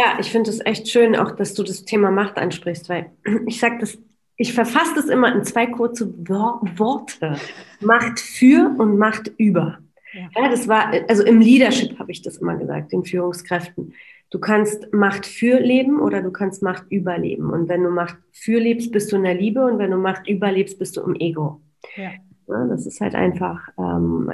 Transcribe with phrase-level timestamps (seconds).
[0.00, 3.10] Ja, ich finde es echt schön, auch dass du das Thema Macht ansprichst, weil
[3.46, 3.98] ich sage das,
[4.36, 7.36] ich verfasse das immer in zwei kurze Worte.
[7.80, 9.78] Macht für und Macht über.
[10.14, 10.42] Ja.
[10.42, 13.92] ja, das war, also im Leadership habe ich das immer gesagt, den Führungskräften.
[14.30, 17.50] Du kannst Macht für leben oder du kannst Macht überleben.
[17.50, 20.26] Und wenn du Macht für lebst, bist du in der Liebe und wenn du Macht
[20.26, 21.60] überlebst, bist du im Ego.
[21.96, 22.12] Ja.
[22.48, 24.32] ja das ist halt einfach ähm,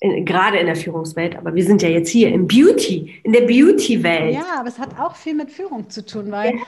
[0.00, 3.42] in, gerade in der Führungswelt, aber wir sind ja jetzt hier im Beauty, in der
[3.42, 4.34] Beauty-Welt.
[4.34, 6.62] Ja, aber es hat auch viel mit Führung zu tun, weil, ja.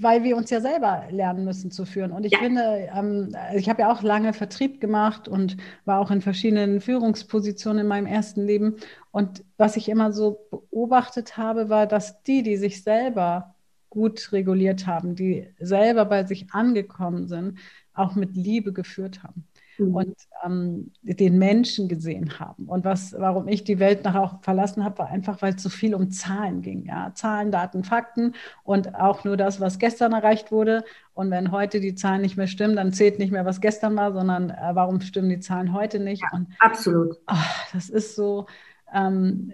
[0.00, 2.10] weil wir uns ja selber lernen müssen zu führen.
[2.10, 2.38] Und ich ja.
[2.40, 7.82] finde, ähm, ich habe ja auch lange Vertrieb gemacht und war auch in verschiedenen Führungspositionen
[7.82, 8.76] in meinem ersten Leben.
[9.12, 13.54] Und was ich immer so beobachtet habe, war, dass die, die sich selber
[13.88, 17.58] gut reguliert haben, die selber bei sich angekommen sind,
[17.94, 19.44] auch mit Liebe geführt haben
[19.78, 19.94] mhm.
[19.94, 22.66] und ähm, den Menschen gesehen haben.
[22.66, 25.68] Und was, warum ich die Welt nachher auch verlassen habe, war einfach, weil es so
[25.68, 26.86] viel um Zahlen ging.
[26.86, 27.12] Ja?
[27.14, 28.34] Zahlen, Daten, Fakten
[28.64, 30.84] und auch nur das, was gestern erreicht wurde.
[31.14, 34.12] Und wenn heute die Zahlen nicht mehr stimmen, dann zählt nicht mehr, was gestern war,
[34.12, 36.22] sondern äh, warum stimmen die Zahlen heute nicht?
[36.22, 37.16] Ja, und, absolut.
[37.26, 37.34] Oh,
[37.72, 38.46] das ist so,
[38.92, 39.52] ähm,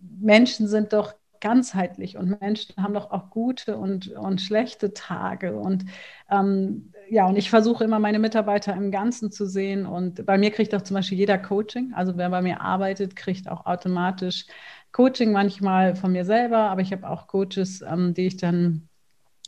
[0.00, 5.56] Menschen sind doch ganzheitlich und Menschen haben doch auch gute und, und schlechte Tage.
[5.56, 5.84] Und
[6.30, 9.86] ähm, ja, und ich versuche immer meine Mitarbeiter im Ganzen zu sehen.
[9.86, 11.92] Und bei mir kriegt auch zum Beispiel jeder Coaching.
[11.94, 14.46] Also wer bei mir arbeitet, kriegt auch automatisch
[14.92, 18.88] Coaching manchmal von mir selber, aber ich habe auch Coaches, ähm, die ich dann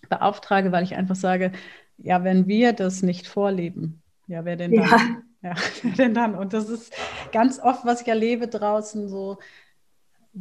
[0.09, 1.53] beauftrage, weil ich einfach sage,
[1.97, 4.88] ja, wenn wir das nicht vorleben, ja, wer denn dann?
[4.88, 4.99] Ja.
[5.41, 6.34] Ja, wer denn dann?
[6.34, 6.93] Und das ist
[7.32, 9.38] ganz oft, was ich erlebe draußen, so,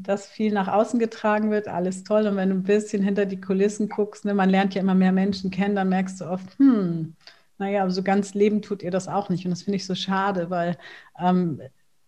[0.03, 2.28] dass viel nach außen getragen wird, alles toll.
[2.28, 5.12] Und wenn du ein bisschen hinter die Kulissen guckst, ne, man lernt ja immer mehr
[5.12, 7.16] Menschen kennen, dann merkst du oft, hm,
[7.58, 9.46] naja, so ganz leben tut ihr das auch nicht.
[9.46, 10.78] Und das finde ich so schade, weil,
[11.19, 11.62] ähm,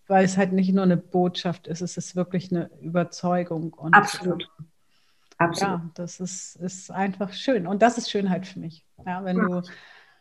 [0.08, 3.74] weil es halt nicht nur eine Botschaft ist, es ist wirklich eine Überzeugung.
[3.74, 4.44] Und, Absolut.
[4.60, 4.66] Ähm,
[5.38, 5.80] Absolut.
[5.80, 7.66] Ja, das ist, ist einfach schön.
[7.66, 8.86] Und das ist Schönheit für mich.
[9.06, 9.62] Ja, wenn du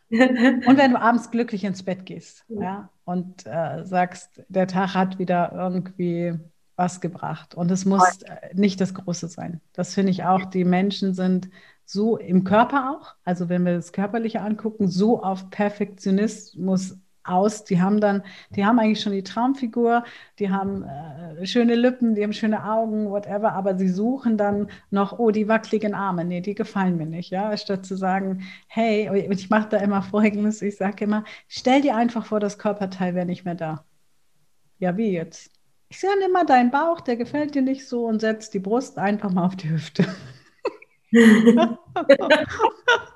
[0.11, 5.19] und wenn du abends glücklich ins Bett gehst ja, und äh, sagst, der Tag hat
[5.19, 6.39] wieder irgendwie
[6.79, 7.55] was gebracht.
[7.55, 9.61] Und es muss äh, nicht das Große sein.
[9.73, 10.45] Das finde ich auch.
[10.47, 11.51] Die Menschen sind
[11.85, 17.65] so im Körper auch, also wenn wir das Körperliche angucken, so auf Perfektionismus aus.
[17.65, 20.05] Die haben dann, die haben eigentlich schon die Traumfigur,
[20.39, 25.19] die haben äh, schöne Lippen, die haben schöne Augen, whatever, aber sie suchen dann noch,
[25.19, 29.51] oh, die wackeligen Arme, nee, die gefallen mir nicht, ja, statt zu sagen, hey, ich
[29.51, 33.45] mache da immer Folgendes, ich sage immer, stell dir einfach vor, das Körperteil wäre nicht
[33.45, 33.85] mehr da.
[34.79, 35.58] Ja, wie jetzt?
[35.91, 39.31] Ich sehe immer deinen Bauch, der gefällt dir nicht so und setz die Brust einfach
[39.31, 40.05] mal auf die Hüfte.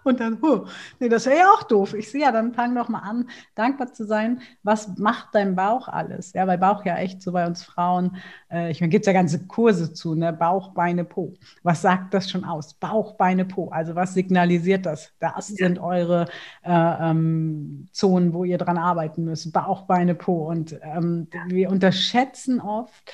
[0.04, 0.66] und dann, huh,
[0.98, 1.92] nee, das wäre ja auch doof.
[1.94, 4.40] Ich sehe ja, dann fang doch mal an, dankbar zu sein.
[4.62, 6.32] Was macht dein Bauch alles?
[6.32, 8.16] Ja, weil Bauch ja echt so bei uns Frauen,
[8.50, 10.32] äh, ich meine, gibt es ja ganze Kurse zu, ne?
[10.32, 11.34] Bauch, Beine, Po.
[11.62, 12.74] Was sagt das schon aus?
[12.74, 13.68] Bauch, Beine, Po.
[13.68, 15.12] Also was signalisiert das?
[15.20, 16.26] Das sind eure
[16.62, 16.70] äh,
[17.10, 19.52] ähm, Zonen, wo ihr dran arbeiten müsst.
[19.52, 20.48] Bauch, Beine, Po.
[20.48, 23.12] Und ähm, wir unterschätzen oft,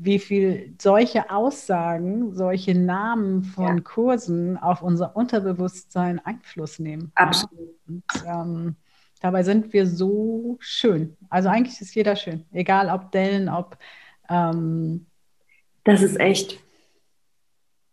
[0.00, 3.82] wie viel solche Aussagen, solche Namen von ja.
[3.82, 7.12] Kursen auf unser Unterbewusstsein Einfluss nehmen.
[7.14, 7.74] Absolut.
[7.86, 8.76] Und, ähm,
[9.20, 11.16] dabei sind wir so schön.
[11.30, 13.76] Also eigentlich ist jeder schön, egal ob Dellen, ob.
[14.28, 15.06] Ähm,
[15.84, 16.58] das ist echt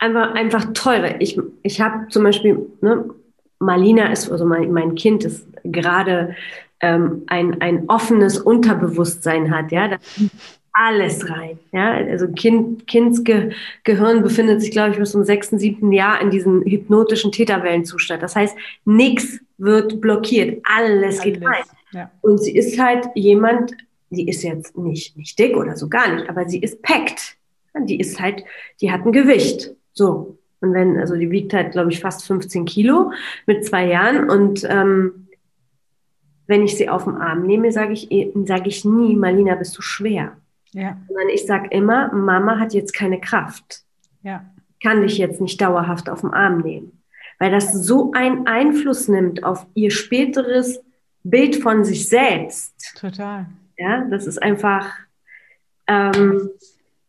[0.01, 1.15] einfach, einfach toll.
[1.19, 3.05] Ich, ich habe zum Beispiel, ne,
[3.59, 6.35] Marlina ist, also mein, mein Kind ist gerade
[6.79, 9.71] ähm, ein, ein offenes Unterbewusstsein hat.
[9.71, 9.97] Ja, da
[10.73, 11.59] alles rein.
[11.71, 16.63] Ja, also kind, Kindsgehirn befindet sich, glaube ich, bis zum sechsten, siebten Jahr in diesem
[16.63, 18.23] hypnotischen Täterwellenzustand.
[18.23, 20.63] Das heißt, nichts wird blockiert.
[20.63, 21.21] Alles, alles.
[21.21, 21.63] geht rein.
[21.91, 22.11] Ja.
[22.21, 23.73] Und sie ist halt jemand,
[24.09, 27.37] die ist jetzt nicht, nicht dick oder so gar nicht, aber sie ist packt.
[27.85, 28.43] Die ist halt,
[28.81, 29.71] die hat ein Gewicht.
[29.93, 30.37] So.
[30.61, 33.11] Und wenn, also die wiegt halt, glaube ich, fast 15 Kilo
[33.45, 34.29] mit zwei Jahren.
[34.29, 35.27] Und ähm,
[36.47, 38.09] wenn ich sie auf den Arm nehme, sage ich,
[38.45, 40.37] sage ich nie, Marlina, bist du schwer.
[40.73, 40.97] Ja.
[41.07, 43.83] Sondern ich sage immer, Mama hat jetzt keine Kraft.
[44.23, 44.45] Ja.
[44.81, 47.03] Kann dich jetzt nicht dauerhaft auf den Arm nehmen.
[47.39, 50.79] Weil das so einen Einfluss nimmt auf ihr späteres
[51.23, 52.95] Bild von sich selbst.
[52.95, 53.47] Total.
[53.77, 54.87] Ja, das ist einfach,
[55.87, 56.49] ähm,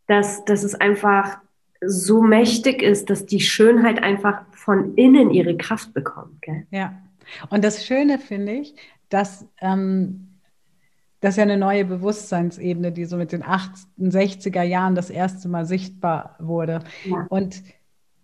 [0.06, 1.38] dass, dass es einfach
[1.84, 6.40] so mächtig ist, dass die Schönheit einfach von innen ihre Kraft bekommt.
[6.42, 6.66] Gell?
[6.70, 6.94] Ja.
[7.50, 8.74] Und das Schöne finde ich,
[9.08, 10.28] dass ähm,
[11.22, 15.66] das ist ja eine neue Bewusstseinsebene, die so mit den 68er Jahren das erste Mal
[15.66, 16.80] sichtbar wurde.
[17.04, 17.26] Ja.
[17.30, 17.62] Und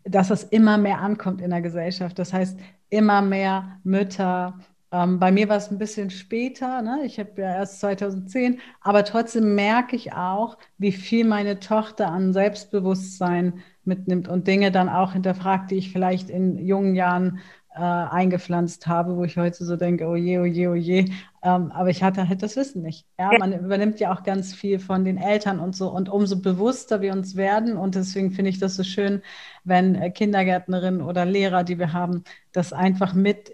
[0.03, 2.19] dass es immer mehr ankommt in der Gesellschaft.
[2.19, 2.59] Das heißt,
[2.91, 4.59] immer mehr Mütter.
[4.91, 7.03] Ähm, bei mir war es ein bisschen später, ne?
[7.05, 12.33] ich habe ja erst 2010, aber trotzdem merke ich auch, wie viel meine Tochter an
[12.33, 17.41] Selbstbewusstsein mitnimmt und Dinge dann auch hinterfragt, die ich vielleicht in jungen Jahren
[17.79, 21.05] äh, eingepflanzt habe, wo ich heute so denke, oh je, oh je, oh je.
[21.43, 23.07] Ähm, aber ich hatte halt das Wissen nicht.
[23.19, 23.31] Ja?
[23.39, 25.91] Man übernimmt ja auch ganz viel von den Eltern und so.
[25.91, 29.23] Und umso bewusster wir uns werden, und deswegen finde ich das so schön,
[29.65, 33.53] wenn äh, Kindergärtnerinnen oder Lehrer, die wir haben, das einfach mit,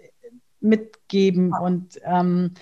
[0.59, 2.53] mitgeben und ähm,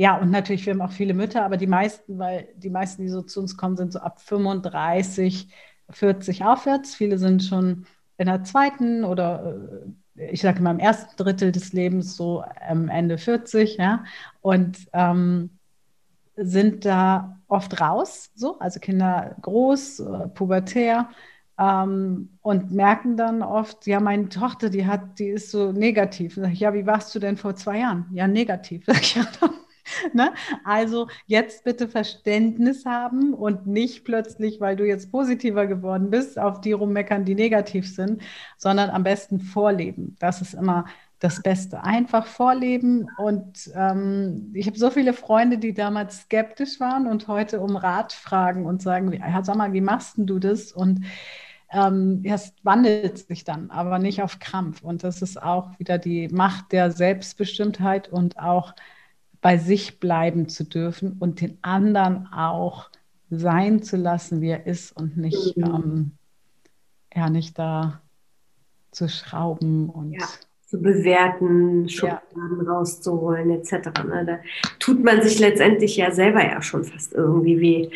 [0.00, 3.10] ja, und natürlich, wir haben auch viele Mütter, aber die meisten, weil die meisten, die
[3.10, 5.48] so zu uns kommen, sind so ab 35,
[5.90, 6.94] 40 aufwärts.
[6.94, 7.84] Viele sind schon
[8.16, 9.58] in der zweiten oder
[10.16, 14.04] äh, ich sage mal, im ersten Drittel des Lebens, so ähm, Ende 40, ja,
[14.40, 15.58] und ähm,
[16.36, 21.08] sind da oft raus, so, also Kinder groß, äh, pubertär,
[21.58, 26.36] ähm, und merken dann oft, ja, meine Tochter, die hat, die ist so negativ.
[26.36, 28.06] Und sag ich, ja, wie warst du denn vor zwei Jahren?
[28.12, 28.84] Ja, negativ.
[28.86, 29.50] Sag ich, ja, dann
[30.12, 30.32] Ne?
[30.64, 36.60] Also jetzt bitte Verständnis haben und nicht plötzlich, weil du jetzt positiver geworden bist, auf
[36.60, 38.22] die rummeckern, die negativ sind,
[38.56, 40.16] sondern am besten vorleben.
[40.18, 40.86] Das ist immer
[41.20, 41.84] das Beste.
[41.84, 43.08] Einfach vorleben.
[43.18, 48.12] Und ähm, ich habe so viele Freunde, die damals skeptisch waren und heute um Rat
[48.12, 49.12] fragen und sagen,
[49.42, 50.72] sag mal, wie machst du das?
[50.72, 51.04] Und
[51.70, 54.82] ähm, es wandelt sich dann, aber nicht auf Krampf.
[54.82, 58.74] Und das ist auch wieder die Macht der Selbstbestimmtheit und auch
[59.42, 62.90] bei sich bleiben zu dürfen und den anderen auch
[63.30, 65.64] sein zu lassen, wie er ist und nicht, mhm.
[65.64, 66.12] ähm,
[67.14, 68.00] ja, nicht da
[68.90, 70.26] zu schrauben und ja,
[70.70, 72.72] zu bewerten, Schubladen ja.
[72.72, 73.72] rauszuholen, etc.
[74.06, 74.24] Ne?
[74.24, 74.38] Da
[74.78, 77.90] tut man sich letztendlich ja selber ja schon fast irgendwie weh.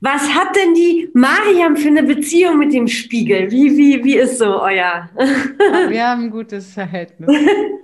[0.00, 3.50] Was hat denn die Mariam für eine Beziehung mit dem Spiegel?
[3.50, 5.10] Wie, wie, wie ist so euer?
[5.88, 7.30] Wir haben ein gutes Verhältnis.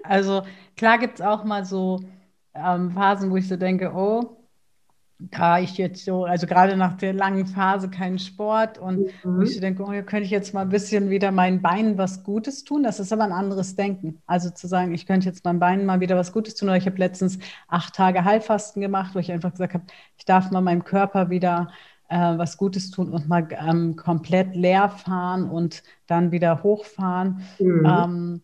[0.02, 0.42] Also
[0.78, 2.00] klar gibt es auch mal so
[2.54, 4.35] ähm, Phasen, wo ich so denke, oh,
[5.18, 9.42] da ich jetzt so, also gerade nach der langen Phase keinen Sport und mhm.
[9.42, 12.64] ich so denke, oh, könnte ich jetzt mal ein bisschen wieder meinen Beinen was Gutes
[12.64, 12.82] tun.
[12.82, 14.20] Das ist aber ein anderes Denken.
[14.26, 16.68] Also zu sagen, ich könnte jetzt meinen Beinen mal wieder was Gutes tun.
[16.68, 19.84] Oder ich habe letztens acht Tage Heilfasten gemacht, wo ich einfach gesagt habe,
[20.18, 21.70] ich darf mal meinem Körper wieder
[22.08, 27.40] äh, was Gutes tun und mal ähm, komplett leer fahren und dann wieder hochfahren.
[27.58, 27.86] Mhm.
[27.86, 28.42] Ähm,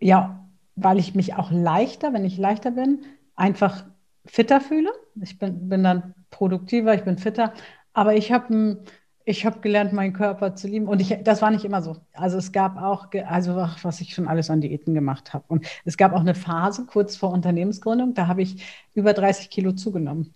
[0.00, 3.00] ja, weil ich mich auch leichter, wenn ich leichter bin,
[3.36, 3.84] einfach
[4.24, 4.90] fitter fühle.
[5.20, 7.52] Ich bin, bin dann produktiver, ich bin fitter.
[7.92, 8.82] Aber ich habe
[9.24, 10.88] ich habe gelernt, meinen Körper zu lieben.
[10.88, 11.96] Und ich, das war nicht immer so.
[12.12, 15.44] Also es gab auch, also was ich schon alles an Diäten gemacht habe.
[15.48, 18.64] Und es gab auch eine Phase kurz vor Unternehmensgründung, da habe ich
[18.94, 20.34] über 30 Kilo zugenommen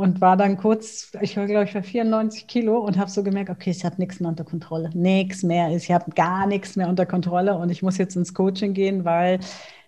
[0.00, 3.50] und war dann kurz, ich war glaube ich bei 94 Kilo und habe so gemerkt,
[3.50, 7.04] okay, ich habe nichts mehr unter Kontrolle, nichts mehr, ich habe gar nichts mehr unter
[7.04, 9.40] Kontrolle und ich muss jetzt ins Coaching gehen, weil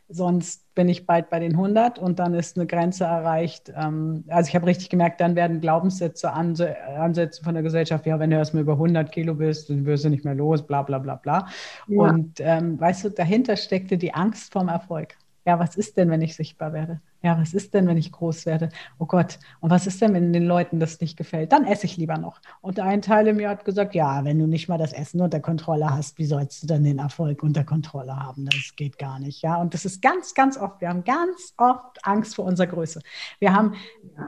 [0.09, 3.73] sonst bin ich bald bei den 100 und dann ist eine Grenze erreicht.
[3.77, 8.31] Ähm, also ich habe richtig gemerkt, dann werden Glaubenssätze ansetzen von der Gesellschaft, ja, wenn
[8.31, 11.17] du erstmal über 100 Kilo bist, dann wirst du nicht mehr los, bla bla bla
[11.17, 11.47] bla.
[11.87, 12.01] Ja.
[12.01, 15.17] Und ähm, weißt du, dahinter steckte die Angst vorm Erfolg.
[15.45, 17.01] Ja, was ist denn, wenn ich sichtbar werde?
[17.23, 18.69] Ja, was ist denn, wenn ich groß werde?
[18.99, 21.53] Oh Gott, und was ist denn, wenn den Leuten das nicht gefällt?
[21.53, 22.41] Dann esse ich lieber noch.
[22.61, 25.41] Und ein Teil in mir hat gesagt, ja, wenn du nicht mal das Essen unter
[25.41, 28.47] Kontrolle hast, wie sollst du dann den Erfolg unter Kontrolle haben?
[28.47, 29.57] Das geht gar nicht, ja.
[29.57, 33.01] Und das ist ganz, ganz oft, wir haben ganz oft Angst vor unserer Größe.
[33.39, 33.75] Wir haben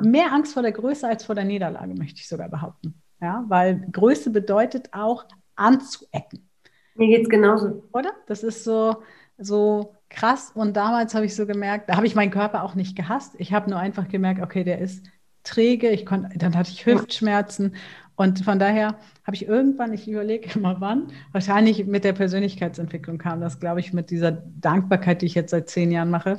[0.01, 2.95] mehr Angst vor der Größe als vor der Niederlage, möchte ich sogar behaupten.
[3.21, 5.25] Ja, weil Größe bedeutet auch
[5.57, 6.49] anzuecken.
[6.95, 7.85] Mir geht es genauso.
[7.93, 8.13] Oder?
[8.27, 9.03] Das ist so,
[9.39, 10.53] so krass.
[10.55, 13.35] Und damals habe ich so gemerkt, da habe ich meinen Körper auch nicht gehasst.
[13.39, 15.05] Ich habe nur einfach gemerkt, okay, der ist
[15.43, 15.91] träge.
[15.91, 17.75] Ich konnte, dann hatte ich Hüftschmerzen.
[18.17, 23.41] Und von daher habe ich irgendwann, ich überlege immer wann, wahrscheinlich mit der Persönlichkeitsentwicklung kam
[23.41, 26.39] das, glaube ich, mit dieser Dankbarkeit, die ich jetzt seit zehn Jahren mache.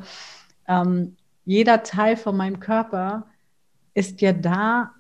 [0.68, 3.28] Ähm, jeder Teil von meinem Körper
[3.94, 4.92] ist ja da,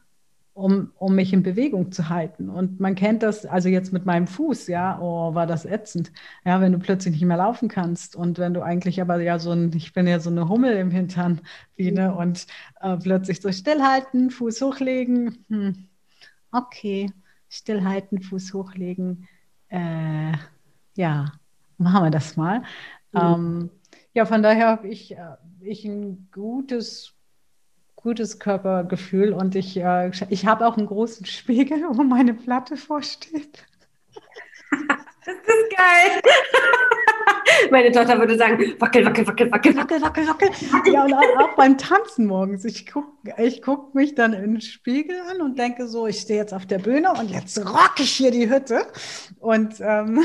[0.55, 2.50] um, um mich in Bewegung zu halten.
[2.50, 6.13] Und man kennt das, also jetzt mit meinem Fuß, ja, oh, war das ätzend.
[6.45, 9.51] Ja, wenn du plötzlich nicht mehr laufen kannst und wenn du eigentlich aber ja so
[9.51, 11.41] ein, ich bin ja so eine Hummel im Hintern,
[11.75, 12.17] Biene, mhm.
[12.17, 12.47] und
[12.79, 15.89] äh, plötzlich so stillhalten, Fuß hochlegen, hm.
[16.53, 17.12] okay,
[17.50, 19.27] stillhalten, Fuß hochlegen,
[19.67, 20.31] äh,
[20.95, 21.33] ja,
[21.77, 22.59] machen wir das mal.
[23.12, 23.19] Mhm.
[23.21, 23.69] Ähm,
[24.13, 27.14] ja, von daher habe ich, äh, ich ein gutes
[28.05, 33.65] gutes Körpergefühl und ich, äh, ich habe auch einen großen Spiegel, wo meine Platte vorsteht.
[35.27, 36.21] Das ist geil.
[37.71, 40.93] Meine Tochter würde sagen, wackel, wackel, wackel, wackel, wackel, wackel, wackel.
[40.93, 42.63] Ja, und auch beim Tanzen morgens.
[42.63, 46.39] Ich gucke ich guck mich dann in den Spiegel an und denke so, ich stehe
[46.39, 48.85] jetzt auf der Bühne und jetzt rock ich hier die Hütte.
[49.39, 50.24] Und, ähm,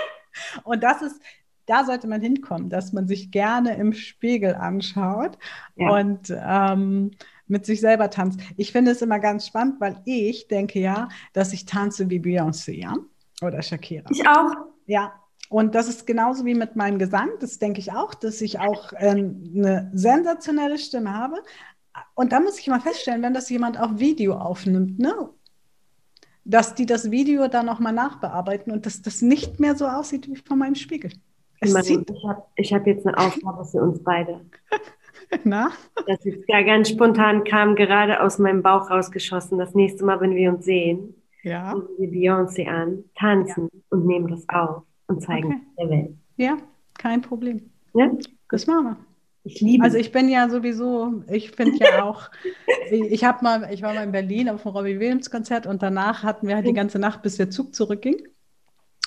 [0.64, 1.20] und das ist,
[1.66, 5.38] da sollte man hinkommen, dass man sich gerne im Spiegel anschaut
[5.76, 5.90] ja.
[5.90, 7.12] und ähm,
[7.46, 8.40] mit sich selber tanzt.
[8.56, 12.72] Ich finde es immer ganz spannend, weil ich denke ja, dass ich tanze wie Beyoncé,
[12.72, 12.94] ja?
[13.42, 14.08] Oder Shakira.
[14.10, 14.52] Ich auch.
[14.86, 15.12] Ja,
[15.48, 17.28] und das ist genauso wie mit meinem Gesang.
[17.40, 21.42] Das denke ich auch, dass ich auch ähm, eine sensationelle Stimme habe.
[22.14, 25.12] Und da muss ich mal feststellen, wenn das jemand auf Video aufnimmt, ne?
[26.44, 30.36] dass die das Video dann nochmal nachbearbeiten und dass das nicht mehr so aussieht wie
[30.36, 31.12] von meinem Spiegel.
[31.62, 34.40] Es ich habe hab jetzt eine Aufgabe für uns beide.
[35.44, 35.70] Na?
[36.06, 39.58] Das ist ja ganz spontan kam gerade aus meinem Bauch rausgeschossen.
[39.58, 41.74] Das nächste Mal, wenn wir uns sehen, ja.
[41.98, 43.80] wir Beyoncé an, tanzen ja.
[43.90, 45.60] und nehmen das auf und zeigen okay.
[45.78, 46.10] der Welt.
[46.36, 46.58] Ja,
[46.98, 47.70] kein Problem.
[47.94, 48.10] Ja?
[48.50, 48.96] Das machen wir.
[49.44, 52.30] Ich liebe Also ich bin ja sowieso, ich finde ja auch,
[52.90, 56.22] ich habe mal, ich war mal in Berlin auf dem Robbie Williams Konzert und danach
[56.22, 58.22] hatten wir halt die ganze Nacht, bis der Zug zurückging.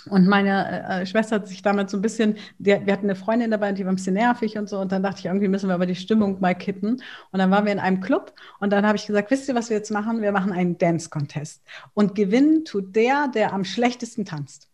[0.09, 3.51] Und meine äh, Schwester hat sich damit so ein bisschen, die, wir hatten eine Freundin
[3.51, 4.79] dabei, die war ein bisschen nervig und so.
[4.79, 7.01] Und dann dachte ich, irgendwie müssen wir aber die Stimmung mal kippen.
[7.31, 9.69] Und dann waren wir in einem Club und dann habe ich gesagt, wisst ihr, was
[9.69, 10.21] wir jetzt machen?
[10.21, 11.63] Wir machen einen Dance-Contest.
[11.93, 14.69] Und gewinnen tut der, der am schlechtesten tanzt.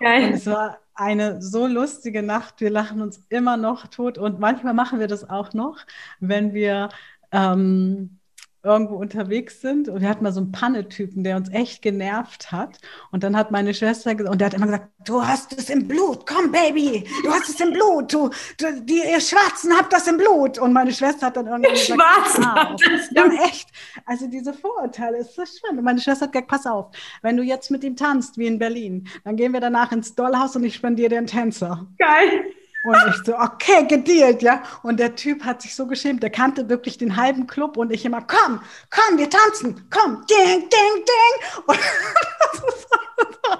[0.00, 0.26] Geil.
[0.26, 2.60] Und es war eine so lustige Nacht.
[2.60, 4.18] Wir lachen uns immer noch tot.
[4.18, 5.78] Und manchmal machen wir das auch noch,
[6.20, 6.88] wenn wir
[7.30, 8.18] ähm,
[8.64, 12.78] irgendwo unterwegs sind und wir hatten mal so einen Pannetypen, der uns echt genervt hat.
[13.10, 15.88] Und dann hat meine Schwester gesagt, und der hat immer gesagt, du hast es im
[15.88, 20.06] Blut, komm Baby, du hast es im Blut, du, du die, ihr Schwarzen habt das
[20.06, 20.58] im Blut.
[20.58, 22.76] Und meine Schwester hat dann irgendwann gesagt, Schwarzen ah,
[23.10, 23.68] ja, echt.
[24.06, 25.78] Also diese Vorurteile ist so schlimm.
[25.78, 28.58] Und meine Schwester hat gesagt, pass auf, wenn du jetzt mit ihm tanzt, wie in
[28.58, 31.88] Berlin, dann gehen wir danach ins Dollhaus und ich spendiere dir einen Tänzer.
[31.98, 32.44] Geil.
[32.84, 34.62] Und ich so, okay, gedealt, ja.
[34.82, 38.04] Und der Typ hat sich so geschämt, der kannte wirklich den halben Club und ich
[38.04, 38.60] immer, komm,
[38.90, 41.62] komm, wir tanzen, komm, ding, ding, ding.
[41.66, 41.78] Und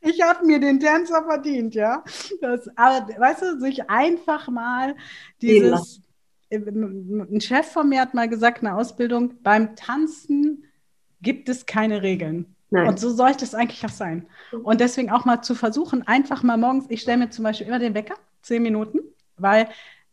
[0.00, 2.02] ich habe mir den Tänzer verdient, ja.
[2.40, 4.96] Das, aber weißt du, sich einfach mal
[5.40, 6.00] dieses,
[6.50, 10.64] ein Chef von mir hat mal gesagt, eine Ausbildung, beim Tanzen
[11.22, 12.56] gibt es keine Regeln.
[12.70, 12.88] Nein.
[12.88, 14.26] Und so sollte es eigentlich auch sein.
[14.62, 17.78] Und deswegen auch mal zu versuchen, einfach mal morgens, ich stelle mir zum Beispiel immer
[17.78, 19.00] den Wecker, zehn Minuten,
[19.36, 19.68] weil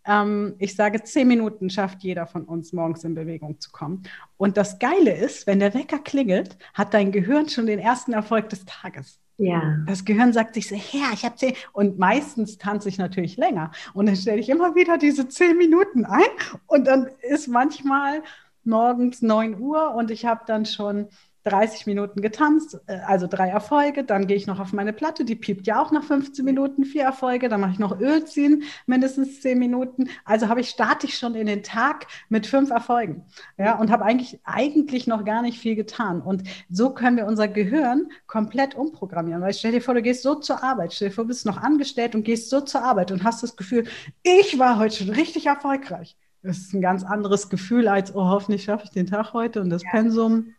[0.06, 4.04] ähm, ich sage, zehn Minuten schafft jeder von uns morgens in Bewegung zu kommen.
[4.38, 8.50] Und das Geile ist, wenn der Wecker klingelt, hat dein Gehirn schon den ersten Erfolg
[8.50, 9.20] des Tages.
[9.38, 9.78] Ja.
[9.86, 11.54] Das Gehirn sagt sich so, ja, ich habe zehn.
[11.74, 13.72] Und meistens tanze ich natürlich länger.
[13.94, 16.26] Und dann stelle ich immer wieder diese zehn Minuten ein.
[16.66, 18.24] Und dann ist manchmal
[18.64, 21.08] morgens 9 Uhr und ich habe dann schon
[21.48, 24.04] 30 Minuten getanzt, äh, also drei Erfolge.
[24.04, 27.04] Dann gehe ich noch auf meine Platte, die piept ja auch nach 15 Minuten, vier
[27.04, 27.50] Erfolge.
[27.50, 30.10] Dann mache ich noch Öl ziehen, mindestens 10 Minuten.
[30.26, 33.26] Also habe ich, starte ich schon in den Tag mit fünf Erfolgen.
[33.58, 36.22] Ja, und habe eigentlich, eigentlich noch gar nicht viel getan.
[36.22, 39.42] Und so können wir unser Gehirn komplett umprogrammieren.
[39.42, 41.58] Weil stell dir vor, du gehst so zur Arbeit, stell dir vor, du bist noch
[41.58, 43.86] angestellt und gehst so zur Arbeit und hast das Gefühl,
[44.24, 46.18] ich war heute schon richtig erfolgreich.
[46.44, 49.70] Das ist ein ganz anderes Gefühl als, oh, hoffentlich schaffe ich den Tag heute und
[49.70, 49.90] das ja.
[49.90, 50.54] Pensum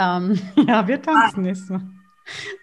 [0.00, 1.82] ähm, ja, wir tanzen nächstes Mal.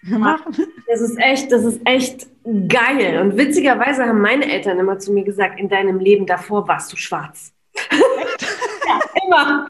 [0.02, 0.54] Wir machen.
[0.88, 2.26] Das ist echt, das ist echt
[2.68, 3.20] geil.
[3.20, 6.96] Und witzigerweise haben meine Eltern immer zu mir gesagt, in deinem Leben davor warst du
[6.96, 7.54] schwarz.
[7.74, 8.42] Echt?
[8.86, 9.68] ja, immer.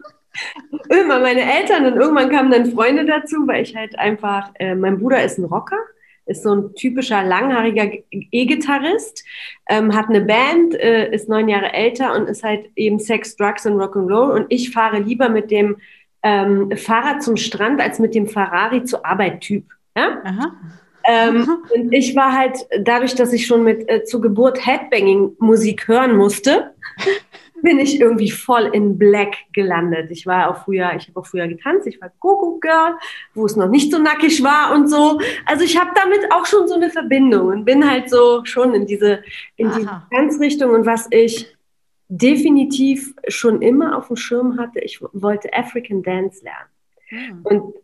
[0.88, 4.98] Immer meine Eltern und irgendwann kamen dann Freunde dazu, weil ich halt einfach, äh, mein
[4.98, 5.78] Bruder ist ein Rocker,
[6.26, 9.24] ist so ein typischer langhaariger E-Gitarrist,
[9.68, 13.64] ähm, hat eine Band, äh, ist neun Jahre älter und ist halt eben Sex, Drugs
[13.64, 15.76] und Rock'n'Roll und ich fahre lieber mit dem
[16.24, 19.66] ähm, Fahrrad zum Strand als mit dem Ferrari zur Arbeit Typ.
[19.96, 20.22] Ja?
[21.06, 26.16] Ähm, und ich war halt, dadurch, dass ich schon mit äh, zur Geburt Headbanging-Musik hören
[26.16, 26.74] musste,
[27.62, 30.10] bin ich irgendwie voll in Black gelandet.
[30.10, 32.94] Ich war auch früher, ich habe auch früher getanzt, ich war Gogo Girl,
[33.34, 35.20] wo es noch nicht so nackig war und so.
[35.46, 38.86] Also ich habe damit auch schon so eine Verbindung und bin halt so schon in
[38.86, 39.22] diese
[39.56, 39.76] in Aha.
[39.78, 41.54] diese Tanzrichtung und was ich
[42.08, 46.70] definitiv schon immer auf dem Schirm hatte, ich wollte African Dance lernen.
[47.10, 47.40] Mhm.
[47.42, 47.74] Und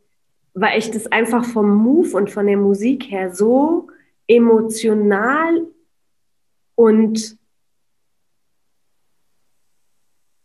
[0.55, 3.89] weil ich das einfach vom Move und von der Musik her so
[4.27, 5.67] emotional
[6.75, 7.39] und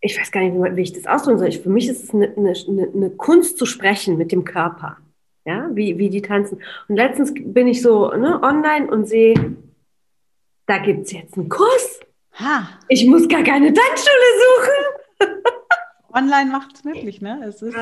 [0.05, 1.51] ich weiß gar nicht, wie ich das ausdrücken soll.
[1.51, 2.53] für mich ist es eine, eine,
[2.93, 4.97] eine, Kunst zu sprechen mit dem Körper,
[5.45, 6.61] ja, wie, wie die tanzen.
[6.87, 9.55] Und letztens bin ich so ne, online und sehe,
[10.67, 11.99] da gibt es jetzt einen Kurs.
[12.39, 12.69] Ha.
[12.89, 15.29] Ich muss gar keine Tanzschule suchen.
[16.13, 17.41] Online macht es möglich, ne?
[17.45, 17.75] Es ist,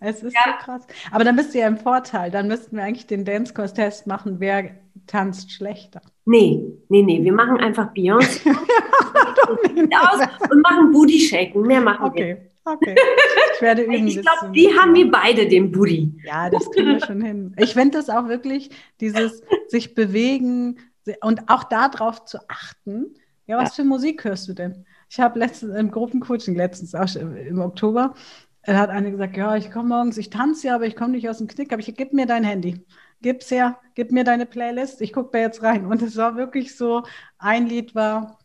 [0.00, 0.40] es ist ja.
[0.44, 0.86] so krass.
[1.12, 2.30] Aber dann bist du ja im Vorteil.
[2.30, 4.70] Dann müssten wir eigentlich den Dance-Kurs-Test machen, wer
[5.06, 6.02] tanzt schlechter.
[6.24, 7.22] Nee, nee, nee.
[7.22, 11.62] Wir machen einfach Beyoncé aus und machen Booty-Shaken.
[11.62, 12.50] Mehr machen okay.
[12.64, 12.72] wir.
[12.72, 12.94] Okay.
[13.54, 14.06] Ich werde üben.
[14.06, 16.12] ich glaube, die haben wir beide, den Booty.
[16.24, 17.56] Ja, das kriegen wir schon hin.
[17.58, 20.78] Ich finde das auch wirklich, dieses sich bewegen
[21.22, 23.16] und auch darauf zu achten.
[23.48, 24.84] Ja, was für Musik hörst du denn?
[25.08, 28.14] Ich habe letztens im Gruppencoaching, letztens auch im Oktober,
[28.66, 31.38] hat eine gesagt, ja, ich komme morgens, ich tanze ja, aber ich komme nicht aus
[31.38, 31.72] dem Knick.
[31.72, 32.84] Aber ich gib mir dein Handy.
[33.22, 35.86] Gib's her, gib mir deine Playlist, ich gucke da jetzt rein.
[35.86, 37.04] Und es war wirklich so,
[37.38, 38.38] ein Lied war,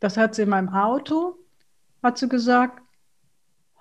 [0.00, 1.36] das hat sie in meinem Auto,
[2.02, 2.82] hat sie gesagt,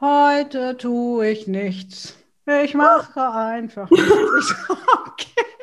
[0.02, 2.18] heute tue ich nichts.
[2.64, 4.56] Ich mache einfach nichts.
[5.08, 5.57] okay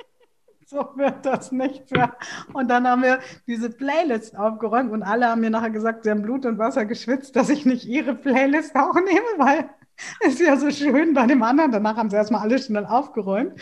[0.75, 2.17] so wird das nicht mehr.
[2.53, 6.23] Und dann haben wir diese Playlist aufgeräumt und alle haben mir nachher gesagt, sie haben
[6.23, 9.71] Blut und Wasser geschwitzt, dass ich nicht ihre Playlist auch nehme, weil
[10.27, 11.73] es ja so schön bei dem anderen.
[11.73, 13.61] Danach haben sie erstmal alles schnell aufgeräumt.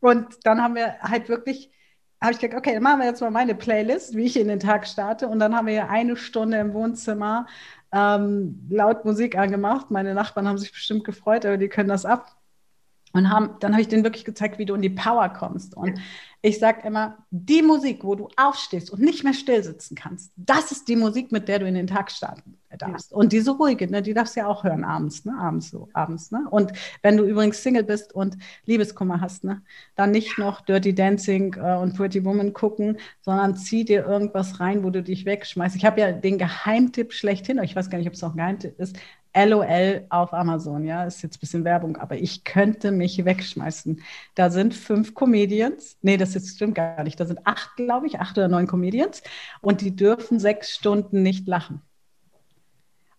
[0.00, 1.72] Und dann haben wir halt wirklich,
[2.20, 4.60] habe ich gesagt, okay, dann machen wir jetzt mal meine Playlist, wie ich in den
[4.60, 5.28] Tag starte.
[5.28, 7.46] Und dann haben wir ja eine Stunde im Wohnzimmer
[7.92, 9.90] ähm, laut Musik angemacht.
[9.90, 12.36] Meine Nachbarn haben sich bestimmt gefreut, aber die können das ab.
[13.16, 15.76] Und haben, dann habe ich denen wirklich gezeigt, wie du in die Power kommst.
[15.76, 15.98] Und
[16.42, 20.70] ich sage immer, die Musik, wo du aufstehst und nicht mehr still sitzen kannst, das
[20.70, 23.10] ist die Musik, mit der du in den Tag starten darfst.
[23.10, 23.16] Ja.
[23.16, 25.34] Und diese ruhige, ne, die darfst du ja auch hören abends, ne?
[25.38, 26.46] Abends so, abends, ne?
[26.50, 29.62] Und wenn du übrigens Single bist und Liebeskummer hast, ne,
[29.94, 34.84] dann nicht noch Dirty Dancing äh, und Pretty Woman gucken, sondern zieh dir irgendwas rein,
[34.84, 35.76] wo du dich wegschmeißt.
[35.76, 38.78] Ich habe ja den Geheimtipp schlechthin, ich weiß gar nicht, ob es noch ein Geheimtipp
[38.78, 38.96] ist,
[39.44, 44.02] LOL auf Amazon, ja, ist jetzt ein bisschen Werbung, aber ich könnte mich wegschmeißen.
[44.34, 48.18] Da sind fünf Comedians, nee, das jetzt stimmt gar nicht, da sind acht, glaube ich,
[48.18, 49.22] acht oder neun Comedians
[49.60, 51.82] und die dürfen sechs Stunden nicht lachen.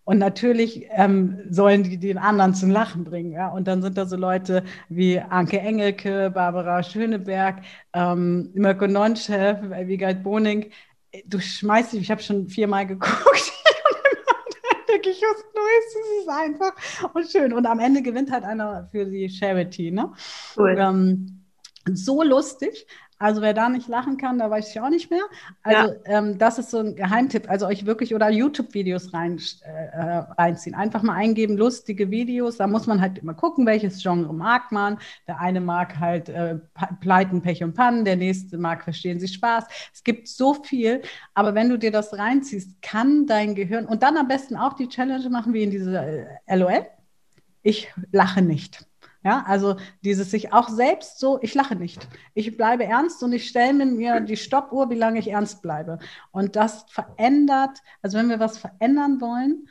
[0.06, 3.34] Und natürlich ähm, sollen die den anderen zum Lachen bringen.
[3.34, 3.50] Ja?
[3.50, 10.24] Und dann sind da so Leute wie Anke Engelke, Barbara Schöneberg, ähm, Mirko Nonchef, Wiegald
[10.24, 10.72] Boning.
[11.26, 13.57] Du schmeißt dich, ich habe schon viermal geguckt
[14.98, 17.54] denke ich, was Neues, das ist einfach und schön.
[17.54, 19.92] Und am Ende gewinnt halt einer für die Charity.
[19.92, 20.12] Ne?
[20.56, 20.76] Cool.
[20.78, 21.44] Ähm,
[21.94, 22.88] so lustig.
[23.20, 25.24] Also wer da nicht lachen kann, da weiß ich auch nicht mehr.
[25.64, 25.98] Also ja.
[26.06, 27.50] ähm, das ist so ein Geheimtipp.
[27.50, 30.76] Also euch wirklich oder YouTube-Videos rein, äh, reinziehen.
[30.76, 32.58] Einfach mal eingeben, lustige Videos.
[32.58, 35.00] Da muss man halt immer gucken, welches Genre mag man.
[35.28, 36.60] Der eine mag halt äh,
[37.02, 39.66] Pleiten, Pech und Pannen, der nächste mag Verstehen Sie Spaß.
[39.94, 41.02] Es gibt so viel,
[41.34, 44.88] aber wenn du dir das reinziehst, kann dein Gehirn und dann am besten auch die
[44.88, 46.86] Challenge machen wie in dieser äh, LOL.
[47.64, 48.86] Ich lache nicht.
[49.28, 52.08] Ja, also dieses sich auch selbst so, ich lache nicht.
[52.34, 56.00] Ich bleibe ernst und ich stelle mir die Stoppuhr, wie lange ich ernst bleibe.
[56.32, 59.68] Und das verändert, also wenn wir was verändern wollen,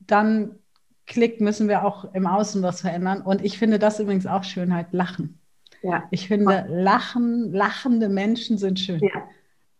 [0.00, 0.58] dann
[1.06, 3.22] klick, müssen wir auch im Außen was verändern.
[3.22, 5.40] Und ich finde das übrigens auch Schönheit, Lachen.
[5.80, 6.04] Ja.
[6.10, 9.00] Ich finde, Lachen, lachende Menschen sind schön.
[9.00, 9.30] Ja.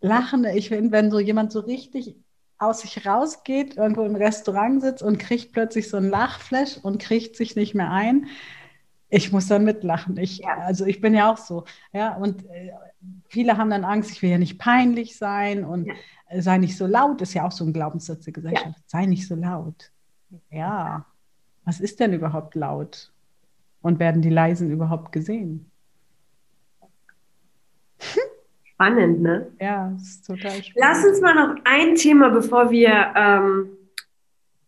[0.01, 2.17] Lachende, ich finde, wenn so jemand so richtig
[2.57, 7.37] aus sich rausgeht, irgendwo im Restaurant sitzt und kriegt plötzlich so ein Lachflash und kriegt
[7.37, 8.27] sich nicht mehr ein,
[9.11, 10.17] ich muss dann mitlachen.
[10.17, 10.57] Ich, ja.
[10.59, 11.65] Also ich bin ja auch so.
[11.93, 12.73] Ja, und äh,
[13.29, 15.95] viele haben dann Angst, ich will ja nicht peinlich sein und ja.
[16.29, 18.67] Äh, sei nicht so laut, ist ja auch so ein Glaubenssatz der Gesellschaft.
[18.67, 18.85] Ja.
[18.87, 19.91] Sei nicht so laut.
[20.51, 21.05] Ja,
[21.65, 23.13] was ist denn überhaupt laut?
[23.83, 25.71] Und werden die Leisen überhaupt gesehen?
[28.65, 29.51] Spannend, ne?
[29.59, 30.75] Ja, das ist total spannend.
[30.77, 33.71] Lass uns mal noch ein Thema, bevor wir ähm,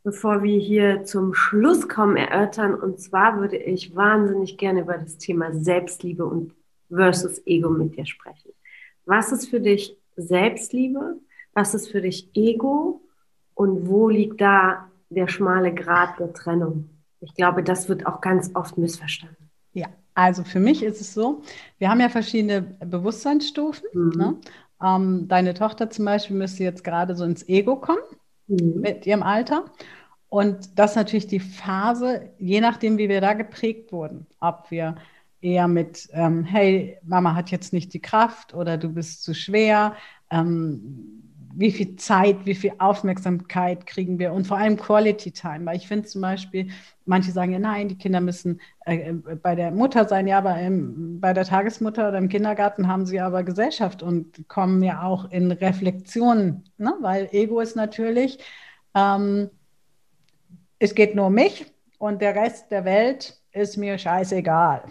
[0.04, 2.74] bevor wir hier zum Schluss kommen, erörtern.
[2.74, 6.52] Und zwar würde ich wahnsinnig gerne über das Thema Selbstliebe und
[6.88, 8.52] versus Ego mit dir sprechen.
[9.06, 11.18] Was ist für dich Selbstliebe?
[11.54, 13.00] Was ist für dich Ego?
[13.54, 16.90] Und wo liegt da der schmale Grad der Trennung?
[17.20, 19.50] Ich glaube, das wird auch ganz oft missverstanden.
[19.72, 21.42] Ja, also für mich ist es so,
[21.78, 23.88] wir haben ja verschiedene Bewusstseinsstufen.
[23.92, 24.12] Mhm.
[24.16, 24.36] Ne?
[24.82, 28.02] Ähm, deine Tochter zum Beispiel müsste jetzt gerade so ins Ego kommen
[28.52, 28.80] mhm.
[28.80, 29.64] mit ihrem Alter.
[30.28, 34.96] Und das ist natürlich die Phase, je nachdem, wie wir da geprägt wurden, ob wir
[35.42, 39.94] eher mit, ähm, hey, Mama hat jetzt nicht die Kraft oder du bist zu schwer,
[40.30, 41.22] ähm,
[41.54, 45.66] wie viel Zeit, wie viel Aufmerksamkeit kriegen wir und vor allem Quality Time.
[45.66, 46.70] Weil ich finde zum Beispiel,
[47.04, 51.20] manche sagen ja, nein, die Kinder müssen äh, bei der Mutter sein, ja, aber im,
[51.20, 55.50] bei der Tagesmutter oder im Kindergarten haben sie aber Gesellschaft und kommen ja auch in
[55.52, 56.94] Reflexionen, ne?
[57.00, 58.38] weil Ego ist natürlich,
[58.94, 59.50] ähm,
[60.78, 61.66] es geht nur um mich
[61.98, 64.84] und der Rest der Welt ist mir scheißegal.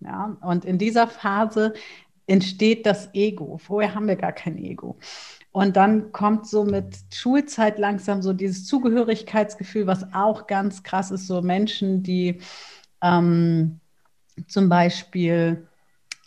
[0.00, 0.36] Ja?
[0.40, 1.74] Und in dieser Phase
[2.26, 3.58] entsteht das Ego.
[3.58, 4.98] Vorher haben wir gar kein Ego.
[5.58, 11.26] Und dann kommt so mit Schulzeit langsam so dieses Zugehörigkeitsgefühl, was auch ganz krass ist,
[11.26, 12.38] so Menschen, die
[13.02, 13.80] ähm,
[14.46, 15.66] zum Beispiel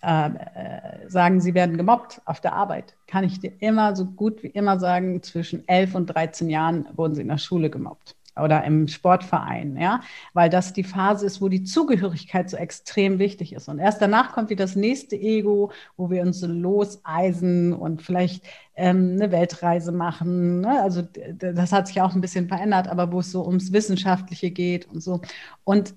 [0.03, 4.43] äh, äh, sagen, sie werden gemobbt auf der Arbeit, kann ich dir immer so gut
[4.43, 8.63] wie immer sagen, zwischen 11 und 13 Jahren wurden sie in der Schule gemobbt oder
[8.63, 10.01] im Sportverein, ja,
[10.33, 13.67] weil das die Phase ist, wo die Zugehörigkeit so extrem wichtig ist.
[13.67, 18.45] Und erst danach kommt wieder das nächste Ego, wo wir uns so loseisen und vielleicht
[18.75, 20.61] ähm, eine Weltreise machen.
[20.61, 20.81] Ne?
[20.81, 24.87] Also das hat sich auch ein bisschen verändert, aber wo es so ums Wissenschaftliche geht
[24.87, 25.21] und so.
[25.63, 25.93] Und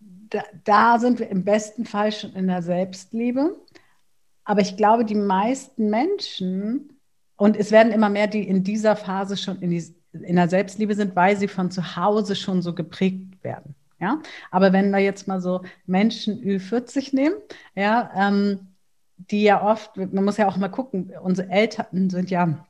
[0.00, 3.56] da, da sind wir im besten Fall schon in der Selbstliebe.
[4.44, 7.00] Aber ich glaube, die meisten Menschen,
[7.36, 10.94] und es werden immer mehr, die in dieser Phase schon in die in der Selbstliebe
[10.94, 13.74] sind, weil sie von zu Hause schon so geprägt werden.
[14.00, 17.36] Ja, aber wenn wir jetzt mal so Menschen Ü40 nehmen,
[17.74, 18.68] ja, ähm,
[19.18, 22.66] die ja oft, man muss ja auch mal gucken, unsere Eltern sind ja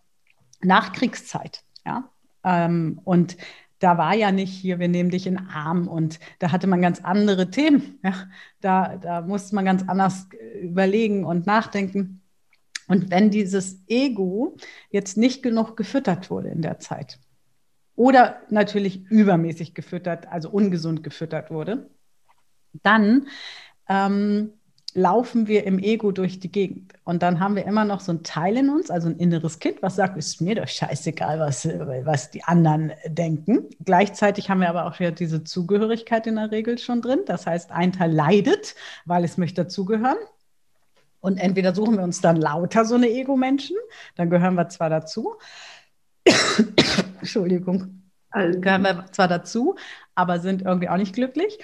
[0.60, 2.08] Nachkriegszeit, ja,
[2.42, 3.36] ähm, und
[3.80, 6.82] da war ja nicht hier, wir nehmen dich in den Arm und da hatte man
[6.82, 7.98] ganz andere Themen.
[8.04, 8.14] Ja?
[8.60, 10.28] Da, da musste man ganz anders
[10.60, 12.20] überlegen und nachdenken.
[12.88, 14.56] Und wenn dieses Ego
[14.90, 17.18] jetzt nicht genug gefüttert wurde in der Zeit,
[18.00, 21.90] oder natürlich übermäßig gefüttert, also ungesund gefüttert wurde,
[22.82, 23.26] dann
[23.90, 24.54] ähm,
[24.94, 26.94] laufen wir im Ego durch die Gegend.
[27.04, 29.82] Und dann haben wir immer noch so ein Teil in uns, also ein inneres Kind,
[29.82, 33.68] was sagt, ist mir doch scheißegal, was, was die anderen denken.
[33.84, 37.20] Gleichzeitig haben wir aber auch wieder diese Zugehörigkeit in der Regel schon drin.
[37.26, 40.16] Das heißt, ein Teil leidet, weil es möchte dazugehören.
[41.20, 43.76] Und entweder suchen wir uns dann lauter so eine Ego-Menschen,
[44.16, 45.34] dann gehören wir zwar dazu,
[47.20, 49.76] Entschuldigung, also gehören wir zwar dazu,
[50.14, 51.58] aber sind irgendwie auch nicht glücklich.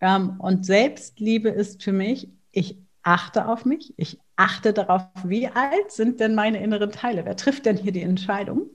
[0.00, 5.90] Ähm, und Selbstliebe ist für mich, ich achte auf mich, ich achte darauf, wie alt
[5.90, 7.24] sind denn meine inneren Teile?
[7.24, 8.70] Wer trifft denn hier die Entscheidung?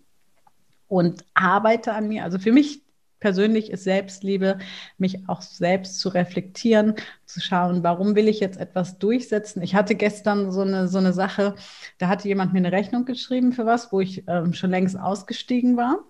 [0.87, 2.23] Und arbeite an mir.
[2.23, 2.81] Also für mich
[3.19, 4.59] persönlich ist Selbstliebe,
[4.97, 9.61] mich auch selbst zu reflektieren, zu schauen, warum will ich jetzt etwas durchsetzen.
[9.63, 11.55] Ich hatte gestern so eine, so eine Sache,
[11.97, 15.75] da hatte jemand mir eine Rechnung geschrieben für was, wo ich ähm, schon längst ausgestiegen
[15.75, 16.05] war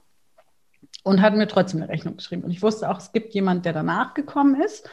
[1.07, 2.43] und hat mir trotzdem eine Rechnung geschrieben.
[2.43, 4.89] Und ich wusste auch, es gibt jemand, der danach gekommen ist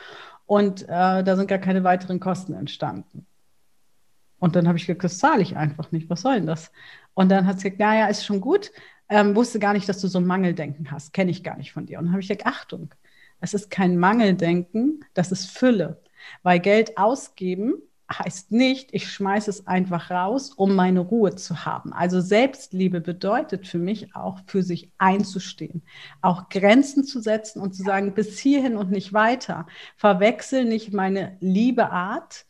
[0.47, 3.27] und äh, da sind gar keine weiteren Kosten entstanden.
[4.39, 6.09] Und dann habe ich gesagt, das zahle ich einfach nicht.
[6.11, 6.71] Was soll denn das?
[7.15, 8.71] Und dann hat sie gesagt, naja, ist schon gut,
[9.09, 11.87] ähm, wusste gar nicht, dass du so ein Mangeldenken hast, kenne ich gar nicht von
[11.87, 11.99] dir.
[11.99, 12.95] Und dann habe ich gesagt, Achtung,
[13.41, 16.01] es ist kein Mangeldenken, das ist Fülle.
[16.43, 17.75] Weil Geld ausgeben
[18.13, 21.93] heißt nicht, ich schmeiße es einfach raus, um meine Ruhe zu haben.
[21.93, 25.83] Also Selbstliebe bedeutet für mich auch, für sich einzustehen,
[26.21, 29.67] auch Grenzen zu setzen und zu sagen, bis hierhin und nicht weiter.
[29.97, 32.47] Verwechsel nicht meine Liebeart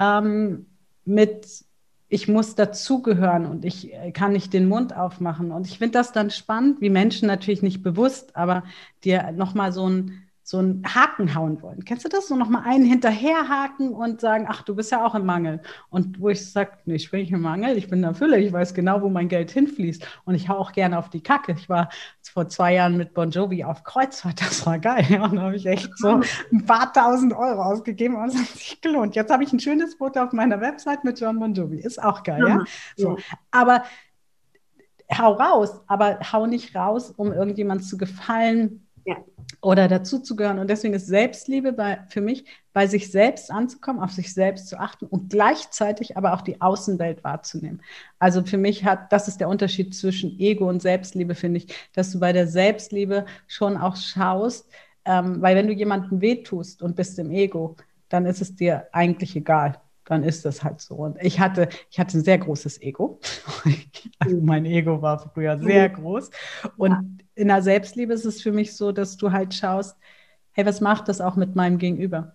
[0.00, 0.66] ähm,
[1.04, 1.64] mit
[2.10, 5.52] ich muss dazugehören und ich äh, kann nicht den Mund aufmachen.
[5.52, 8.64] Und ich finde das dann spannend, wie Menschen natürlich nicht bewusst, aber
[9.04, 11.84] dir nochmal so ein so einen Haken hauen wollen.
[11.84, 12.28] Kennst du das?
[12.28, 15.60] So nochmal einen hinterherhaken und sagen, ach, du bist ja auch im Mangel.
[15.90, 18.38] Und wo ich sage, nee, ich bin nicht im Mangel, ich bin in der Fülle,
[18.38, 20.06] ich weiß genau, wo mein Geld hinfließt.
[20.24, 21.52] Und ich hau auch gerne auf die Kacke.
[21.52, 21.90] Ich war
[22.32, 25.04] vor zwei Jahren mit Bon Jovi auf Kreuzfahrt, das war geil.
[25.10, 28.46] Ja, und da habe ich echt so ein paar tausend Euro ausgegeben und es hat
[28.46, 29.16] sich gelohnt.
[29.16, 31.76] Jetzt habe ich ein schönes Foto auf meiner Website mit John Bon Jovi.
[31.76, 32.64] Ist auch geil, ja?
[32.96, 33.18] So.
[33.50, 33.82] Aber
[35.14, 38.87] hau raus, aber hau nicht raus, um irgendjemand zu gefallen.
[39.08, 39.16] Ja
[39.60, 40.58] oder dazuzugehören.
[40.58, 44.78] Und deswegen ist Selbstliebe bei, für mich, bei sich selbst anzukommen, auf sich selbst zu
[44.78, 47.82] achten und gleichzeitig aber auch die Außenwelt wahrzunehmen.
[48.18, 52.12] Also für mich hat, das ist der Unterschied zwischen Ego und Selbstliebe, finde ich, dass
[52.12, 54.70] du bei der Selbstliebe schon auch schaust,
[55.04, 57.76] ähm, weil wenn du jemandem wehtust und bist im Ego,
[58.08, 60.94] dann ist es dir eigentlich egal dann ist das halt so.
[60.94, 63.20] Und ich hatte, ich hatte ein sehr großes Ego.
[64.18, 66.30] also mein Ego war früher sehr groß.
[66.78, 67.02] Und ja.
[67.34, 69.96] in der Selbstliebe ist es für mich so, dass du halt schaust,
[70.52, 72.34] hey, was macht das auch mit meinem Gegenüber?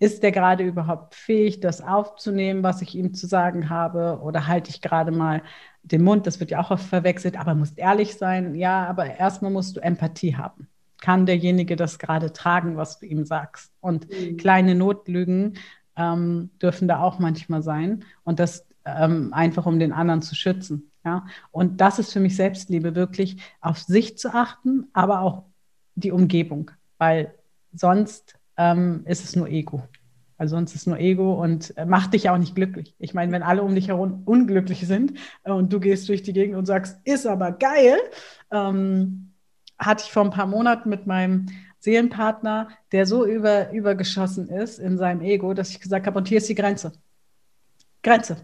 [0.00, 4.18] Ist der gerade überhaupt fähig, das aufzunehmen, was ich ihm zu sagen habe?
[4.20, 5.42] Oder halte ich gerade mal
[5.84, 6.26] den Mund?
[6.26, 8.56] Das wird ja auch oft verwechselt, aber musst ehrlich sein.
[8.56, 10.66] Ja, aber erstmal musst du Empathie haben.
[11.00, 13.72] Kann derjenige das gerade tragen, was du ihm sagst?
[13.80, 14.36] Und mhm.
[14.38, 15.54] kleine Notlügen
[15.96, 18.04] ähm, dürfen da auch manchmal sein.
[18.24, 20.90] Und das ähm, einfach, um den anderen zu schützen.
[21.04, 21.26] Ja?
[21.50, 25.44] Und das ist für mich Selbstliebe, wirklich auf sich zu achten, aber auch
[25.94, 27.34] die Umgebung, weil
[27.72, 29.82] sonst ähm, ist es nur Ego.
[30.38, 32.96] Also sonst ist nur Ego und äh, macht dich auch nicht glücklich.
[32.98, 36.32] Ich meine, wenn alle um dich herum unglücklich sind äh, und du gehst durch die
[36.32, 37.96] Gegend und sagst, ist aber geil,
[38.50, 39.32] ähm,
[39.78, 41.46] hatte ich vor ein paar Monaten mit meinem
[41.82, 46.38] Seelenpartner, der so über, übergeschossen ist in seinem Ego, dass ich gesagt habe, und hier
[46.38, 46.92] ist die Grenze.
[48.04, 48.36] Grenze.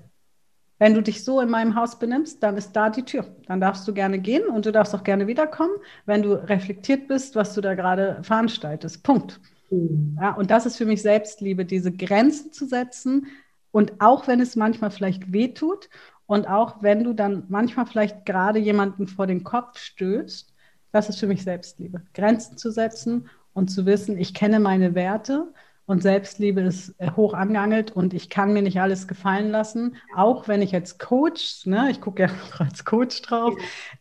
[0.81, 3.37] Wenn du dich so in meinem Haus benimmst, dann ist da die Tür.
[3.47, 5.73] Dann darfst du gerne gehen und du darfst auch gerne wiederkommen,
[6.05, 9.05] wenn du reflektiert bist, was du da gerade veranstaltest.
[9.05, 9.41] Punkt.
[9.71, 10.19] Mhm.
[10.21, 13.29] Ja, und das ist für mich Selbstliebe, diese Grenzen zu setzen.
[13.71, 15.89] Und auch wenn es manchmal vielleicht wehtut
[16.27, 20.53] und auch wenn du dann manchmal vielleicht gerade jemanden vor den Kopf stößt,
[20.93, 22.03] das ist für mich Selbstliebe.
[22.15, 25.53] Grenzen zu setzen und zu wissen, ich kenne meine Werte
[25.89, 30.47] und Selbstliebe ist äh, hoch angehangelt und ich kann mir nicht alles gefallen lassen, auch
[30.47, 33.55] wenn ich als Coach, ne, ich gucke ja als Coach drauf,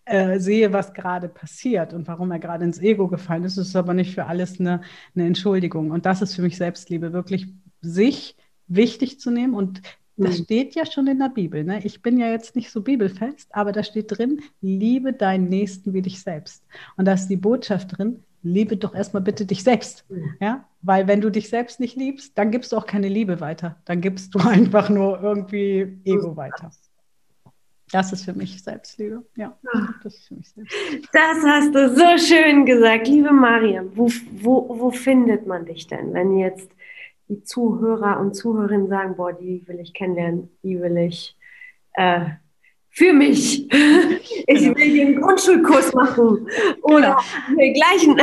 [0.04, 3.58] äh, sehe, was gerade passiert und warum er gerade ins Ego gefallen ist.
[3.58, 4.82] Das ist aber nicht für alles eine,
[5.16, 5.92] eine Entschuldigung.
[5.92, 7.48] Und das ist für mich Selbstliebe, wirklich
[7.80, 8.36] sich
[8.68, 9.82] wichtig zu nehmen und
[10.18, 10.44] das mhm.
[10.44, 11.64] steht ja schon in der Bibel.
[11.64, 11.80] Ne?
[11.84, 16.02] Ich bin ja jetzt nicht so bibelfest, aber da steht drin, liebe deinen Nächsten wie
[16.02, 16.64] dich selbst.
[16.98, 20.06] Und da ist die Botschaft drin, liebe doch erstmal bitte dich selbst.
[20.10, 20.36] Mhm.
[20.42, 20.66] Ja?
[20.82, 23.78] Weil wenn du dich selbst nicht liebst, dann gibst du auch keine Liebe weiter.
[23.86, 26.72] Dann gibst du einfach nur irgendwie Ego weiter.
[27.92, 29.24] Das ist für mich Selbstliebe.
[29.38, 29.58] Ja,
[30.04, 31.08] das ist für mich Selbstliebe.
[31.14, 33.08] Das hast du so schön gesagt.
[33.08, 34.10] Liebe Mariam, wo,
[34.42, 36.70] wo, wo findet man dich denn, wenn jetzt
[37.30, 41.38] die Zuhörer und Zuhörerinnen sagen, boah, die will ich kennenlernen, die will ich
[41.94, 42.30] äh,
[42.98, 43.68] für mich.
[44.48, 46.48] Ich will hier einen Grundschulkurs machen
[46.82, 47.18] oder
[47.50, 47.74] genau.
[47.74, 48.20] gleich ein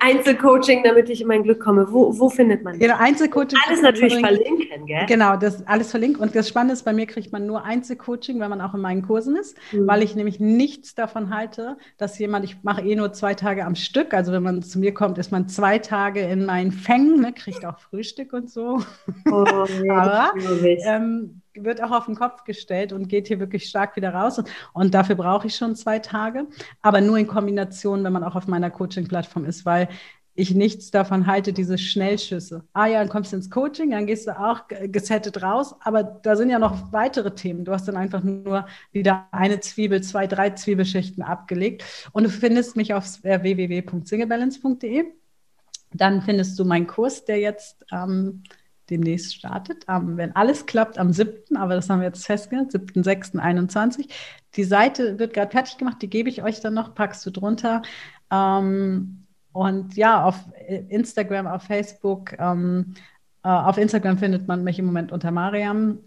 [0.00, 1.86] Einzelcoaching, damit ich in mein Glück komme.
[1.92, 2.80] Wo, wo findet man das?
[2.80, 3.56] Genau, Einzelcoaching.
[3.66, 5.06] Alles natürlich verlinken, gell?
[5.06, 6.18] Genau, das alles verlinkt.
[6.18, 9.02] Und das Spannende ist, bei mir kriegt man nur Einzelcoaching, wenn man auch in meinen
[9.02, 9.86] Kursen ist, mhm.
[9.86, 13.76] weil ich nämlich nichts davon halte, dass jemand, ich mache eh nur zwei Tage am
[13.76, 14.12] Stück.
[14.12, 17.64] Also wenn man zu mir kommt, ist man zwei Tage in meinen Fängen, ne, kriegt
[17.64, 18.80] auch Frühstück und so.
[19.30, 19.44] Oh,
[19.88, 20.32] Aber
[20.84, 24.42] ähm, wird auch auf den Kopf gestellt und geht hier wirklich stark wieder raus.
[24.72, 26.46] Und, dafür brauche ich schon zwei Tage,
[26.82, 29.88] aber nur in Kombination, wenn man auch auf meiner Coaching-Plattform ist, weil
[30.36, 32.62] ich nichts davon halte, diese Schnellschüsse.
[32.74, 36.36] Ah ja, dann kommst du ins Coaching, dann gehst du auch gesettet raus, aber da
[36.36, 37.64] sind ja noch weitere Themen.
[37.64, 42.76] Du hast dann einfach nur wieder eine Zwiebel, zwei, drei Zwiebelschichten abgelegt und du findest
[42.76, 45.04] mich auf www.singlebalance.de.
[45.92, 48.42] Dann findest du meinen Kurs, der jetzt ähm,
[48.90, 49.84] demnächst startet.
[49.88, 54.08] Ähm, wenn alles klappt, am 7., aber das haben wir jetzt festgelegt, 7.6.21.
[54.54, 57.82] Die Seite wird gerade fertig gemacht, die gebe ich euch dann noch, packst du drunter.
[58.30, 60.36] Ähm, und ja, auf
[60.88, 62.94] Instagram, auf Facebook, ähm,
[63.42, 65.98] äh, auf Instagram findet man mich im Moment unter Mariam.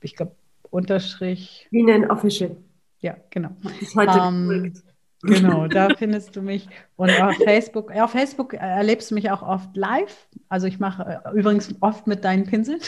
[0.00, 0.36] Ich glaube,
[0.70, 1.68] Unterstrich.
[1.70, 2.56] Wie nennen Official.
[2.98, 3.50] Ja, genau.
[3.62, 4.72] Das ist heute ähm,
[5.24, 6.68] Genau, da findest du mich.
[6.96, 10.28] Und auf Facebook, auf Facebook erlebst du mich auch oft live.
[10.48, 12.80] Also ich mache äh, übrigens oft mit deinen Pinseln.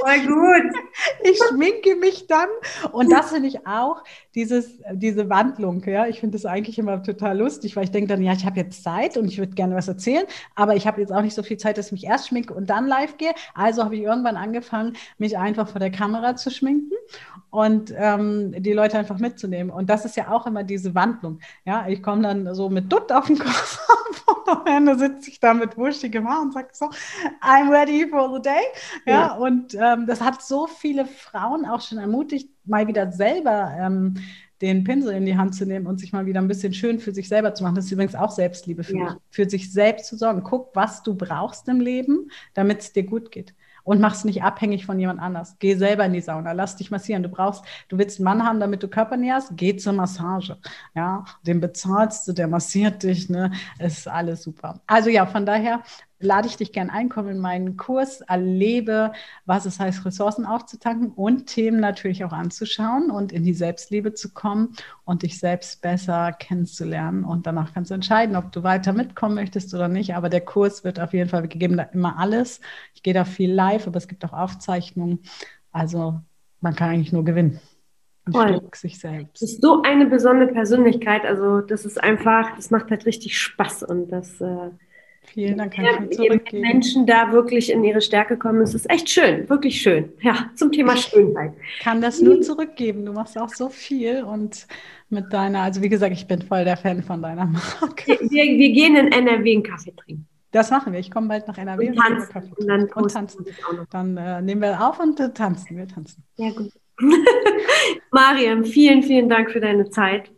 [0.00, 0.72] Voll gut.
[1.24, 2.48] Ich schminke mich dann.
[2.90, 4.02] Und das finde ich auch,
[4.34, 5.82] dieses, diese Wandlung.
[5.84, 8.58] Ja, ich finde das eigentlich immer total lustig, weil ich denke dann, ja, ich habe
[8.58, 11.42] jetzt Zeit und ich würde gerne was erzählen, aber ich habe jetzt auch nicht so
[11.42, 13.32] viel Zeit, dass ich mich erst schminke und dann live gehe.
[13.54, 16.92] Also habe ich irgendwann angefangen, mich einfach vor der Kamera zu schminken
[17.52, 19.70] und ähm, die Leute einfach mitzunehmen.
[19.70, 21.38] Und das ist ja auch immer diese Wandlung.
[21.66, 23.78] Ja, ich komme dann so mit Dutt auf den Kopf
[24.26, 26.86] und am Ende sitze ich da mit wuschigem Haar und sage so,
[27.42, 28.62] I'm ready for the day.
[29.04, 29.34] Ja, ja.
[29.34, 34.14] und ähm, das hat so viele Frauen auch schon ermutigt, mal wieder selber ähm,
[34.62, 37.12] den Pinsel in die Hand zu nehmen und sich mal wieder ein bisschen schön für
[37.12, 37.74] sich selber zu machen.
[37.74, 39.16] Das ist übrigens auch Selbstliebe für ja.
[39.28, 40.42] Für sich selbst zu sorgen.
[40.42, 44.42] Guck, was du brauchst im Leben, damit es dir gut geht und mach es nicht
[44.42, 45.56] abhängig von jemand anders.
[45.58, 47.22] Geh selber in die Sauna, lass dich massieren.
[47.22, 50.56] Du brauchst, du willst einen Mann haben, damit du Körpernähe hast, geh zur Massage.
[50.94, 53.52] Ja, den bezahlst du, der massiert dich, ne?
[53.78, 54.80] ist alles super.
[54.86, 55.82] Also ja, von daher
[56.22, 59.12] lade ich dich gern ein, komm in meinen Kurs, erlebe,
[59.44, 64.32] was es heißt, Ressourcen aufzutanken und Themen natürlich auch anzuschauen und in die Selbstliebe zu
[64.32, 67.24] kommen und dich selbst besser kennenzulernen.
[67.24, 70.14] Und danach kannst du entscheiden, ob du weiter mitkommen möchtest oder nicht.
[70.14, 72.60] Aber der Kurs wird auf jeden Fall, wir geben da immer alles.
[72.94, 75.20] Ich gehe da viel live, aber es gibt auch Aufzeichnungen.
[75.72, 76.20] Also
[76.60, 77.60] man kann eigentlich nur gewinnen.
[78.24, 79.42] Und sich selbst.
[79.42, 81.24] Das ist so eine besondere Persönlichkeit.
[81.24, 84.70] Also das ist einfach, das macht halt richtig Spaß und das äh,
[85.24, 86.62] Vielen Dank, kann ich zurückgeben.
[86.62, 90.12] Menschen da wirklich in ihre Stärke kommen, es ist echt schön, wirklich schön.
[90.20, 91.52] Ja, zum Thema Schönheit.
[91.78, 93.06] Ich kann das nur zurückgeben.
[93.06, 94.66] Du machst auch so viel und
[95.08, 98.18] mit deiner, also wie gesagt, ich bin voll der Fan von deiner Marke.
[98.20, 100.26] Wir, wir gehen in NRW einen Kaffee trinken.
[100.50, 101.00] Das machen wir.
[101.00, 102.52] Ich komme bald nach NRW und, tanzen.
[102.52, 103.46] und dann, und tanzen.
[103.90, 105.78] Dann äh, nehmen wir auf und äh, tanzen.
[105.78, 106.22] Wir tanzen.
[106.36, 106.70] Ja, gut.
[108.10, 110.30] Mariam, vielen, vielen Dank für deine Zeit.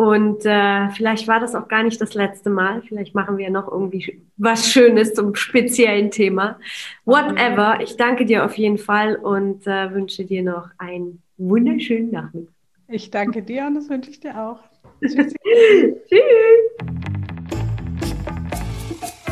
[0.00, 2.80] Und äh, vielleicht war das auch gar nicht das letzte Mal.
[2.88, 6.58] Vielleicht machen wir noch irgendwie was Schönes zum speziellen Thema.
[7.04, 7.80] Whatever.
[7.82, 12.54] Ich danke dir auf jeden Fall und äh, wünsche dir noch einen wunderschönen Nachmittag.
[12.88, 14.60] Ich danke dir und das wünsche ich dir auch.
[15.02, 15.34] Tschüss.